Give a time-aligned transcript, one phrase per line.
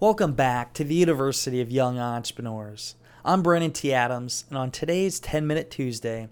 [0.00, 2.94] Welcome back to the University of Young Entrepreneurs.
[3.24, 3.92] I'm Brandon T.
[3.92, 6.28] Adams, and on today's 10 Minute Tuesday,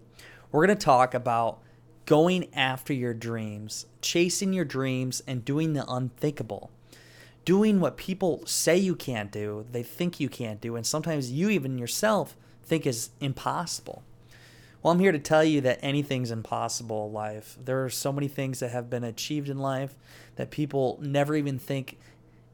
[0.53, 1.59] we're going to talk about
[2.05, 6.71] going after your dreams, chasing your dreams, and doing the unthinkable.
[7.45, 11.51] Doing what people say you can't do, they think you can't do, and sometimes you
[11.51, 14.05] even yourself think is impossible.
[14.81, 17.59] Well, I'm here to tell you that anything's impossible in life.
[17.65, 19.97] There are so many things that have been achieved in life
[20.37, 21.99] that people never even think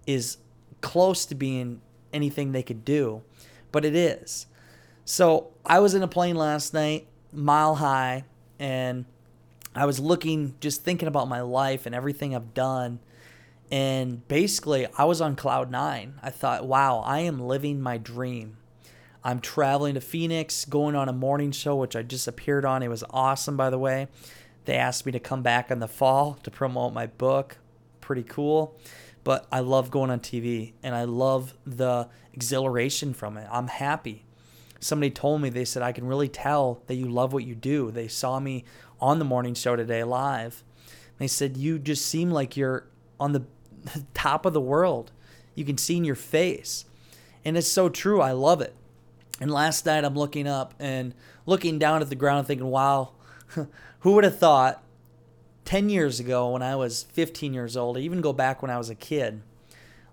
[0.06, 0.38] is
[0.82, 1.80] close to being
[2.12, 3.22] anything they could do,
[3.70, 4.46] but it is.
[5.04, 8.24] So I was in a plane last night, mile high,
[8.58, 9.06] and
[9.74, 13.00] I was looking, just thinking about my life and everything I've done.
[13.70, 16.20] And basically, I was on cloud nine.
[16.22, 18.58] I thought, wow, I am living my dream.
[19.24, 22.82] I'm traveling to Phoenix, going on a morning show, which I just appeared on.
[22.82, 24.08] It was awesome, by the way.
[24.66, 27.56] They asked me to come back in the fall to promote my book.
[28.00, 28.76] Pretty cool
[29.24, 33.48] but I love going on TV and I love the exhilaration from it.
[33.50, 34.24] I'm happy.
[34.80, 37.90] Somebody told me, they said, I can really tell that you love what you do.
[37.90, 38.64] They saw me
[39.00, 40.64] on the morning show today live.
[41.18, 42.86] They said, You just seem like you're
[43.20, 43.44] on the
[44.14, 45.12] top of the world.
[45.54, 46.84] You can see in your face.
[47.44, 48.20] And it's so true.
[48.20, 48.74] I love it.
[49.40, 51.14] And last night I'm looking up and
[51.46, 53.12] looking down at the ground thinking, wow,
[54.00, 54.82] who would have thought
[55.64, 58.78] 10 years ago when I was 15 years old, I even go back when I
[58.78, 59.42] was a kid,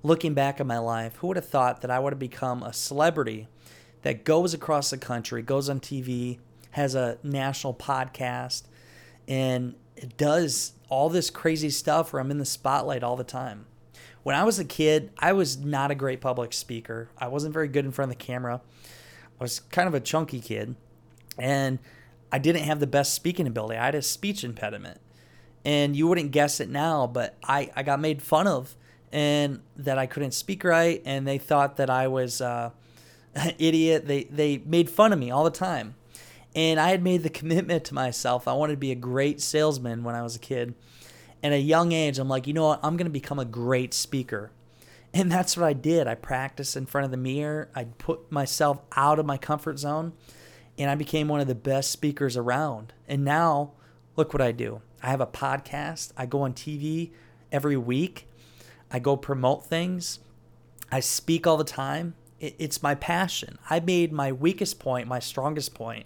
[0.04, 2.74] looking back at my life, who would have thought that I would have become a
[2.74, 3.48] celebrity
[4.04, 6.40] that goes across the country, goes on TV,
[6.72, 8.64] has a national podcast,
[9.28, 9.76] and
[10.18, 13.66] does all this crazy stuff where I'm in the spotlight all the time.
[14.24, 17.10] When I was a kid, I was not a great public speaker.
[17.18, 18.62] I wasn't very good in front of the camera.
[19.40, 20.76] I was kind of a chunky kid,
[21.38, 21.80] and
[22.32, 23.78] I didn't have the best speaking ability.
[23.78, 25.00] I had a speech impediment
[25.66, 28.76] and you wouldn't guess it now, but I, I got made fun of
[29.12, 32.72] and that I couldn't speak right, and they thought that I was uh,
[33.36, 34.08] an idiot.
[34.08, 35.96] They they made fun of me all the time,
[36.56, 38.48] and I had made the commitment to myself.
[38.48, 40.76] I wanted to be a great salesman when I was a kid.
[41.42, 42.82] At a young age, I'm like, you know what?
[42.84, 44.52] I'm going to become a great speaker.
[45.14, 46.06] And that's what I did.
[46.06, 47.70] I practiced in front of the mirror.
[47.74, 50.12] I put myself out of my comfort zone,
[50.78, 52.92] and I became one of the best speakers around.
[53.08, 53.72] And now,
[54.18, 54.82] look what I do.
[55.02, 56.12] I have a podcast.
[56.18, 57.12] I go on TV
[57.52, 58.28] every week.
[58.92, 60.20] I go promote things.
[60.92, 62.16] I speak all the time.
[62.40, 63.58] It's my passion.
[63.70, 66.06] I made my weakest point my strongest point.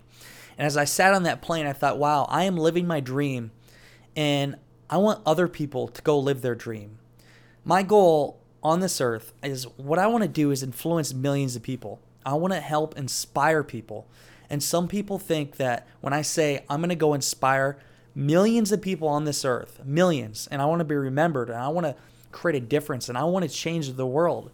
[0.57, 3.51] And as I sat on that plane, I thought, wow, I am living my dream.
[4.15, 4.57] And
[4.89, 6.99] I want other people to go live their dream.
[7.63, 11.63] My goal on this earth is what I want to do is influence millions of
[11.63, 11.99] people.
[12.25, 14.07] I want to help inspire people.
[14.49, 17.77] And some people think that when I say I'm going to go inspire
[18.15, 21.67] millions of people on this earth, millions, and I want to be remembered and I
[21.69, 21.95] want to
[22.31, 24.51] create a difference and I want to change the world.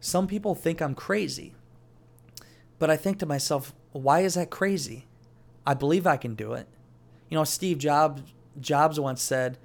[0.00, 1.54] Some people think I'm crazy.
[2.78, 5.06] But I think to myself, why is that crazy?
[5.66, 6.68] I believe I can do it.
[7.30, 8.22] You know, Steve Jobs
[8.60, 9.58] Jobs once said,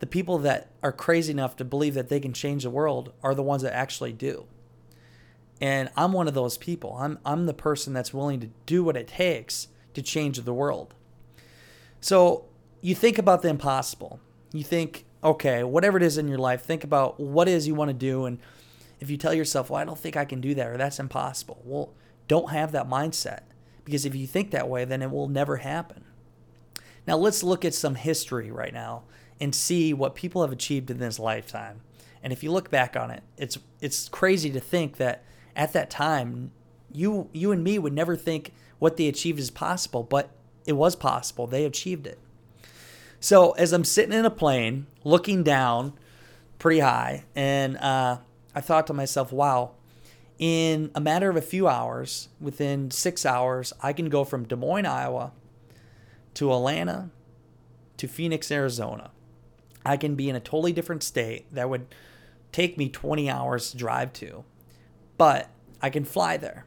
[0.00, 3.34] the people that are crazy enough to believe that they can change the world are
[3.34, 4.46] the ones that actually do.
[5.60, 6.96] And I'm one of those people.
[6.98, 10.94] I'm I'm the person that's willing to do what it takes to change the world.
[12.00, 12.44] So
[12.80, 14.20] you think about the impossible.
[14.52, 17.88] You think, okay, whatever it is in your life, think about what is you want
[17.88, 18.24] to do.
[18.24, 18.38] And
[19.00, 21.60] if you tell yourself, well, I don't think I can do that or that's impossible,
[21.64, 21.92] well,
[22.26, 23.40] don't have that mindset.
[23.84, 26.04] Because if you think that way, then it will never happen.
[27.06, 29.04] Now, let's look at some history right now
[29.40, 31.80] and see what people have achieved in this lifetime.
[32.22, 35.24] And if you look back on it, it's it's crazy to think that
[35.56, 36.52] at that time,
[36.92, 40.30] you you and me would never think what they achieved is possible, but
[40.68, 41.46] it was possible.
[41.46, 42.18] They achieved it.
[43.20, 45.94] So as I'm sitting in a plane, looking down
[46.58, 48.18] pretty high, and uh,
[48.54, 49.72] I thought to myself, wow,
[50.38, 54.56] in a matter of a few hours, within six hours, I can go from Des
[54.56, 55.32] Moines, Iowa
[56.34, 57.08] to Atlanta
[57.96, 59.10] to Phoenix, Arizona.
[59.86, 61.86] I can be in a totally different state that would
[62.52, 64.44] take me 20 hours to drive to,
[65.16, 65.48] but
[65.80, 66.66] I can fly there.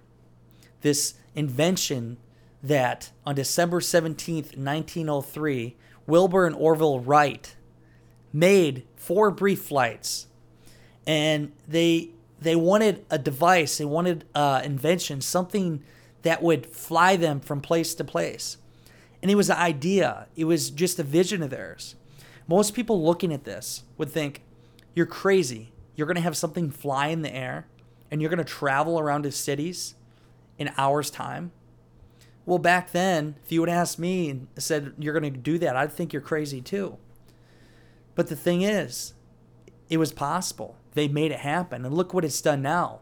[0.82, 2.18] This invention
[2.64, 5.76] that on December 17th, 1903,
[6.08, 7.56] Wilbur and Orville Wright
[8.34, 10.28] made four brief flights.
[11.08, 15.84] And they they wanted a device, they wanted uh, invention, something
[16.24, 18.58] that would fly them from place to place.
[19.22, 21.96] And it was an idea, it was just a vision of theirs.
[22.48, 24.42] Most people looking at this would think,
[24.96, 25.72] You're crazy.
[25.96, 27.68] You're going to have something fly in the air
[28.10, 29.96] and you're going to travel around to cities
[30.58, 31.52] in hours' time.
[32.46, 35.76] Well, back then, if you would ask me and said you're going to do that,
[35.76, 36.98] I'd think you're crazy too.
[38.16, 39.14] But the thing is,
[39.90, 40.76] it was possible.
[40.94, 41.86] They made it happen.
[41.86, 43.02] And look what it's done now.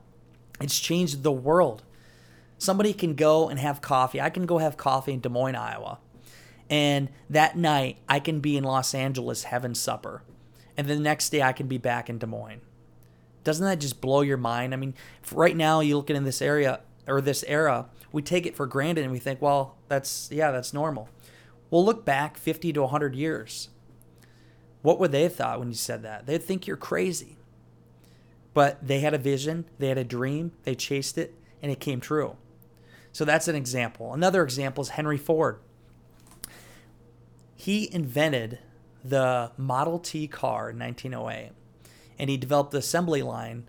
[0.59, 1.83] It's changed the world.
[2.57, 4.19] Somebody can go and have coffee.
[4.19, 5.99] I can go have coffee in Des Moines, Iowa.
[6.69, 10.23] And that night, I can be in Los Angeles having supper.
[10.77, 12.61] And the next day, I can be back in Des Moines.
[13.43, 14.73] Doesn't that just blow your mind?
[14.73, 14.93] I mean,
[15.31, 19.03] right now, you look in this area or this era, we take it for granted
[19.03, 21.09] and we think, well, that's, yeah, that's normal.
[21.69, 23.69] Well, look back 50 to 100 years.
[24.81, 26.25] What would they have thought when you said that?
[26.25, 27.37] They'd think you're crazy.
[28.53, 31.99] But they had a vision, they had a dream, they chased it, and it came
[31.99, 32.37] true.
[33.11, 34.13] So that's an example.
[34.13, 35.59] Another example is Henry Ford.
[37.55, 38.59] He invented
[39.03, 41.51] the Model T car in 1908,
[42.17, 43.67] and he developed the assembly line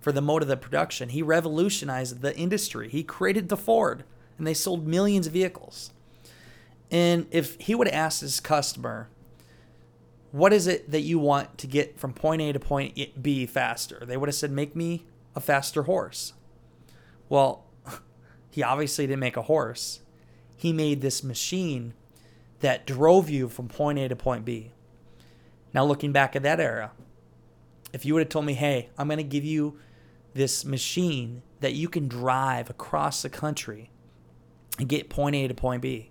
[0.00, 1.10] for the mode of the production.
[1.10, 2.88] He revolutionized the industry.
[2.88, 4.04] He created the Ford,
[4.36, 5.90] and they sold millions of vehicles.
[6.90, 9.08] And if he would ask his customer,
[10.30, 14.02] what is it that you want to get from point A to point B faster?
[14.06, 15.04] They would have said, make me
[15.34, 16.32] a faster horse.
[17.28, 17.64] Well,
[18.50, 20.00] he obviously didn't make a horse.
[20.56, 21.94] He made this machine
[22.60, 24.72] that drove you from point A to point B.
[25.72, 26.92] Now, looking back at that era,
[27.92, 29.78] if you would have told me, hey, I'm going to give you
[30.34, 33.90] this machine that you can drive across the country
[34.78, 36.10] and get point A to point B,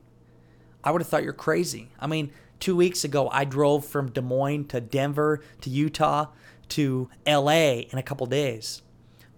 [0.84, 1.90] I would have thought you're crazy.
[2.00, 6.28] I mean, two weeks ago, I drove from Des Moines to Denver to Utah
[6.70, 8.82] to LA in a couple days.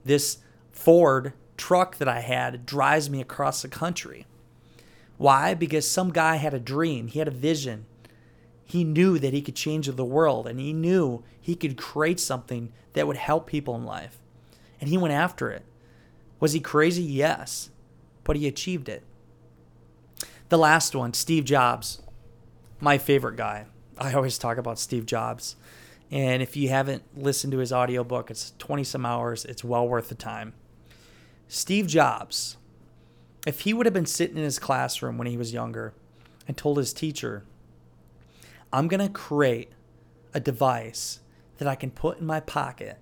[0.04, 0.40] This
[0.72, 4.26] Ford truck that I had drives me across the country.
[5.18, 5.54] Why?
[5.54, 7.86] Because some guy had a dream, he had a vision.
[8.64, 12.72] He knew that he could change the world and he knew he could create something
[12.94, 14.19] that would help people in life.
[14.80, 15.64] And he went after it.
[16.40, 17.04] Was he crazy?
[17.04, 17.70] Yes.
[18.24, 19.04] But he achieved it.
[20.50, 22.02] The last one, Steve Jobs
[22.80, 23.66] my favorite guy.
[23.98, 25.56] I always talk about Steve Jobs.
[26.12, 29.46] And if you haven't listened to his audiobook, it's 20 some hours.
[29.46, 30.54] It's well worth the time.
[31.48, 32.58] Steve Jobs,
[33.46, 35.94] if he would have been sitting in his classroom when he was younger
[36.48, 37.44] and told his teacher,
[38.72, 39.72] I'm going to create
[40.34, 41.20] a device
[41.58, 42.98] that I can put in my pocket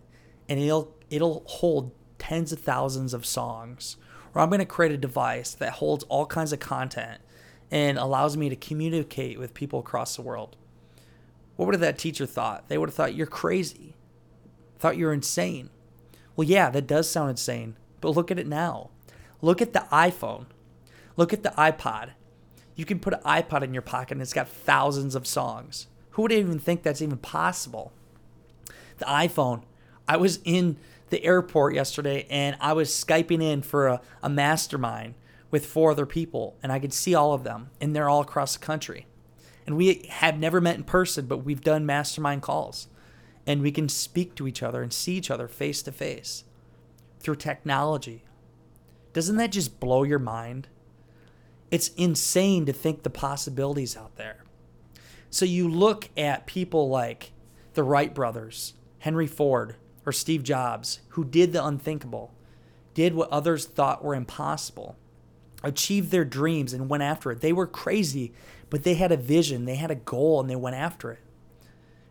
[0.49, 3.97] and it'll it'll hold tens of thousands of songs
[4.37, 7.21] or I'm going to create a device that holds all kinds of content
[7.71, 10.55] and allows me to communicate with people across the world.
[11.55, 12.69] What would have that teacher thought?
[12.69, 13.95] They would have thought you're crazy,
[14.77, 15.71] thought you're insane.
[16.35, 18.91] Well, yeah, that does sound insane, but look at it now.
[19.41, 20.45] Look at the iPhone.
[21.15, 22.11] Look at the iPod.
[22.75, 25.87] You can put an iPod in your pocket and it's got thousands of songs.
[26.11, 27.91] Who would even think that's even possible?
[28.99, 29.63] The iPhone.
[30.07, 30.77] I was in
[31.09, 35.15] the airport yesterday and I was Skyping in for a, a mastermind
[35.49, 38.57] with four other people, and I could see all of them, and they're all across
[38.57, 39.07] the country.
[39.65, 42.87] And we have never met in person, but we've done mastermind calls,
[43.45, 46.43] and we can speak to each other and see each other face to face
[47.19, 48.23] through technology.
[49.13, 50.67] Doesn't that just blow your mind?
[51.71, 54.43] It's insane to think the possibilities out there.
[55.29, 57.31] So you look at people like
[57.73, 59.75] the Wright brothers, Henry Ford,
[60.07, 62.33] or Steve Jobs, who did the unthinkable,
[62.95, 64.97] did what others thought were impossible
[65.63, 67.41] achieved their dreams and went after it.
[67.41, 68.33] They were crazy,
[68.69, 71.19] but they had a vision, they had a goal, and they went after it.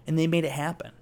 [0.06, 0.92] And they made it happen.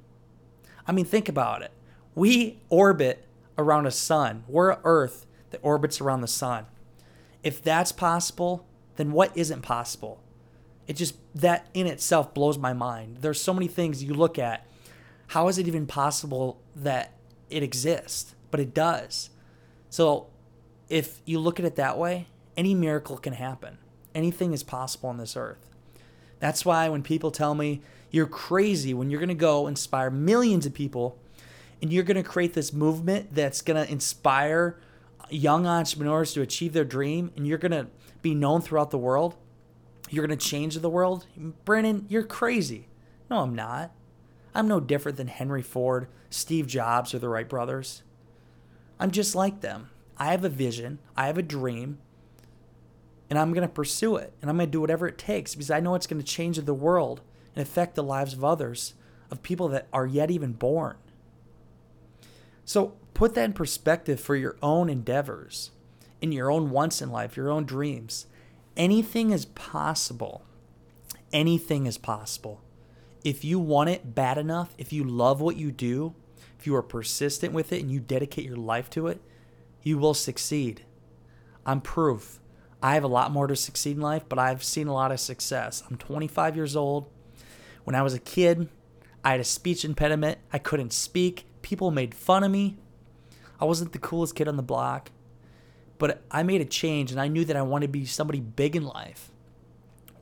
[0.87, 1.73] I mean, think about it.
[2.15, 6.67] We orbit around a sun, we're an Earth that orbits around the sun.
[7.43, 10.21] If that's possible, then what isn't possible?
[10.87, 13.19] It just, that in itself blows my mind.
[13.21, 14.67] There's so many things you look at.
[15.29, 17.13] How is it even possible that
[17.51, 18.35] it exists?
[18.51, 19.31] But it does.
[19.91, 20.29] So
[20.89, 23.79] if you look at it that way, any miracle can happen.
[24.15, 25.71] Anything is possible on this earth.
[26.39, 30.67] That's why when people tell me you're crazy when you're going to go inspire millions
[30.67, 31.19] of people
[31.83, 34.79] and you're going to create this movement that's going to inspire
[35.31, 37.89] young entrepreneurs to achieve their dream and you're going to
[38.23, 39.35] be known throughout the world,
[40.11, 41.27] you're going to change the world.
[41.65, 42.89] Brandon, you're crazy.
[43.31, 43.91] No, I'm not.
[44.55, 48.03] I'm no different than Henry Ford, Steve Jobs, or the Wright brothers.
[49.01, 49.91] I'm just like them.
[50.17, 51.99] I have a vision, I have a dream,
[53.29, 55.71] and I'm going to pursue it and I'm going to do whatever it takes because
[55.71, 57.21] I know it's going to change the world
[57.57, 58.95] and affect the lives of others,
[59.31, 60.97] of people that are yet even born.
[62.65, 65.71] So, Put that in perspective for your own endeavors,
[66.21, 68.27] in your own wants in life, your own dreams.
[68.77, 70.45] Anything is possible.
[71.33, 72.61] Anything is possible.
[73.25, 76.15] If you want it bad enough, if you love what you do,
[76.59, 79.21] if you are persistent with it and you dedicate your life to it,
[79.83, 80.85] you will succeed.
[81.65, 82.39] I'm proof.
[82.83, 85.19] I have a lot more to succeed in life, but I've seen a lot of
[85.19, 85.83] success.
[85.89, 87.09] I'm 25 years old.
[87.85, 88.69] When I was a kid,
[89.25, 90.39] I had a speech impediment.
[90.53, 91.47] I couldn't speak.
[91.63, 92.77] People made fun of me.
[93.59, 95.11] I wasn't the coolest kid on the block,
[95.97, 98.77] but I made a change and I knew that I wanted to be somebody big
[98.77, 99.31] in life.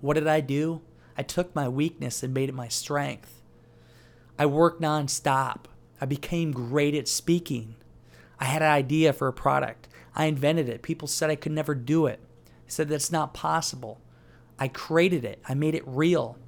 [0.00, 0.82] What did I do?
[1.16, 3.42] I took my weakness and made it my strength.
[4.38, 5.64] I worked nonstop.
[6.00, 7.76] I became great at speaking.
[8.40, 9.88] I had an idea for a product.
[10.14, 10.82] I invented it.
[10.82, 12.20] People said I could never do it.
[12.46, 14.00] I said that's not possible.
[14.58, 15.40] I created it.
[15.48, 16.38] I made it real.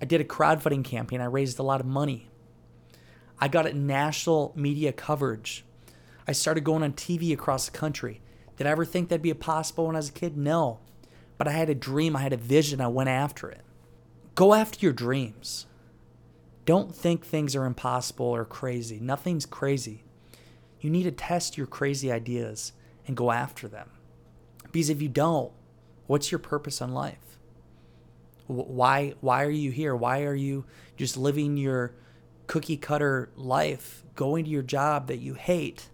[0.00, 1.20] I did a crowdfunding campaign.
[1.20, 2.28] I raised a lot of money.
[3.38, 5.64] I got it national media coverage.
[6.26, 8.20] I started going on TV across the country.
[8.56, 10.36] Did I ever think that'd be possible when I was a kid?
[10.36, 10.78] No.
[11.36, 13.63] But I had a dream, I had a vision, I went after it.
[14.34, 15.66] Go after your dreams.
[16.64, 18.98] Don't think things are impossible or crazy.
[18.98, 20.04] Nothing's crazy.
[20.80, 22.72] You need to test your crazy ideas
[23.06, 23.90] and go after them.
[24.64, 25.52] Because if you don't,
[26.06, 27.38] what's your purpose in life?
[28.46, 29.94] Why why are you here?
[29.94, 30.64] Why are you
[30.96, 31.94] just living your
[32.46, 35.88] cookie cutter life, going to your job that you hate,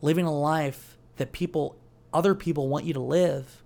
[0.00, 1.76] living a life that people
[2.12, 3.62] other people want you to live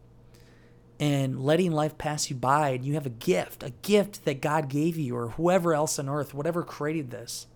[1.02, 4.68] and letting life pass you by and you have a gift, a gift that God
[4.68, 7.49] gave you or whoever else on earth, whatever created this,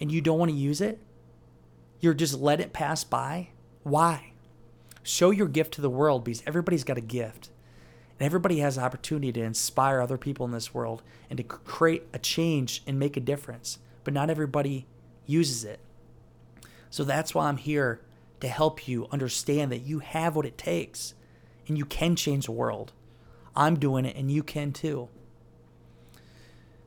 [0.00, 0.98] and you don't want to use it?
[2.00, 3.50] You're just let it pass by?
[3.84, 4.32] Why?
[5.04, 7.50] Show your gift to the world because everybody's got a gift.
[8.18, 12.08] And everybody has an opportunity to inspire other people in this world and to create
[12.12, 13.78] a change and make a difference.
[14.02, 14.88] But not everybody
[15.26, 15.78] uses it.
[16.90, 18.00] So that's why I'm here
[18.40, 21.14] to help you understand that you have what it takes
[21.68, 22.92] and you can change the world.
[23.54, 25.08] I'm doing it and you can too.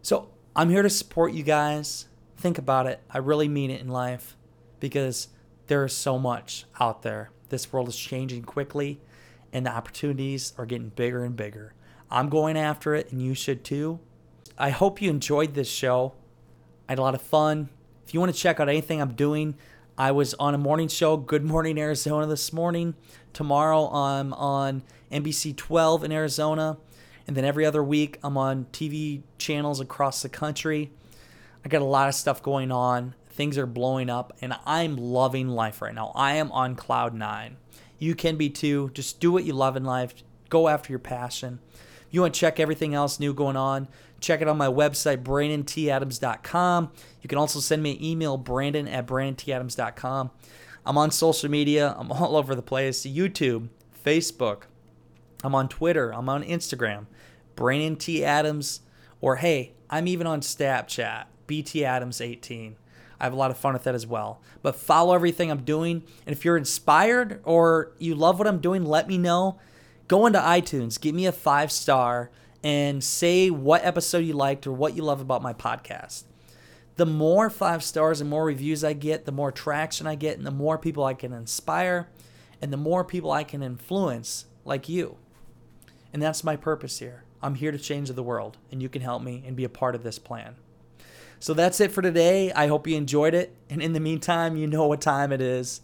[0.01, 2.07] So I'm here to support you guys.
[2.37, 3.01] Think about it.
[3.09, 4.35] I really mean it in life
[4.79, 5.29] because
[5.67, 7.31] there is so much out there.
[7.49, 8.99] This world is changing quickly
[9.53, 11.73] and the opportunities are getting bigger and bigger.
[12.11, 13.99] I'm going after it and you should too.
[14.57, 16.13] I hope you enjoyed this show.
[16.87, 17.69] I had a lot of fun.
[18.05, 19.55] If you want to check out anything I'm doing,
[19.97, 22.95] I was on a morning show, Good Morning Arizona, this morning.
[23.35, 26.77] Tomorrow, I'm on NBC 12 in Arizona.
[27.27, 30.89] And then every other week, I'm on TV channels across the country.
[31.65, 33.13] I got a lot of stuff going on.
[33.31, 36.13] Things are blowing up, and I'm loving life right now.
[36.15, 37.57] I am on cloud nine.
[37.99, 38.89] You can be too.
[38.93, 40.13] Just do what you love in life,
[40.47, 41.59] go after your passion.
[41.73, 43.89] If you want to check everything else new going on,
[44.21, 46.91] check it on my website, brandonTadams.com.
[47.21, 50.31] You can also send me an email, brandon at brandonTadams.com.
[50.85, 53.69] I'm on social media, I'm all over the place YouTube,
[54.03, 54.63] Facebook.
[55.43, 57.05] I'm on Twitter, I'm on Instagram,
[57.55, 58.23] Brandon T.
[58.23, 58.81] Adams,
[59.21, 62.75] or hey, I'm even on Snapchat, BT Adams 18.
[63.19, 64.41] I have a lot of fun with that as well.
[64.61, 66.03] But follow everything I'm doing.
[66.25, 69.59] And if you're inspired or you love what I'm doing, let me know.
[70.07, 72.29] Go into iTunes, give me a five star,
[72.63, 76.23] and say what episode you liked or what you love about my podcast.
[76.97, 80.47] The more five stars and more reviews I get, the more traction I get, and
[80.47, 82.07] the more people I can inspire,
[82.61, 85.17] and the more people I can influence, like you.
[86.13, 87.23] And that's my purpose here.
[87.41, 89.93] I'm here to change the world, and you can help me and be a part
[89.93, 90.55] of this plan.
[91.39, 92.51] So that's it for today.
[92.53, 93.53] I hope you enjoyed it.
[93.69, 95.81] And in the meantime, you know what time it is.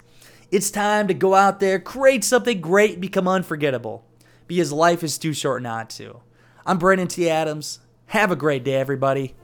[0.50, 4.06] It's time to go out there, create something great, become unforgettable.
[4.48, 6.22] Because life is too short not to.
[6.66, 7.30] I'm Brandon T.
[7.30, 7.80] Adams.
[8.08, 9.36] Have a great day, everybody.